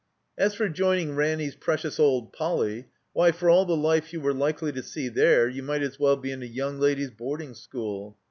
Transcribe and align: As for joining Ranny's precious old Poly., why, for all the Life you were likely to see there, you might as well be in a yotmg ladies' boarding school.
As 0.35 0.55
for 0.55 0.67
joining 0.67 1.13
Ranny's 1.15 1.53
precious 1.55 1.99
old 1.99 2.33
Poly., 2.33 2.87
why, 3.13 3.31
for 3.31 3.51
all 3.51 3.65
the 3.65 3.75
Life 3.77 4.13
you 4.13 4.19
were 4.19 4.33
likely 4.33 4.71
to 4.71 4.81
see 4.81 5.09
there, 5.09 5.47
you 5.47 5.61
might 5.61 5.83
as 5.83 5.99
well 5.99 6.17
be 6.17 6.31
in 6.31 6.41
a 6.41 6.51
yotmg 6.51 6.79
ladies' 6.79 7.11
boarding 7.11 7.53
school. 7.53 8.17